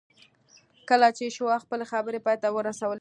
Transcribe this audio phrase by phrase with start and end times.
[0.89, 2.99] کله چې شواب خپلې خبرې پای ته ورسولې.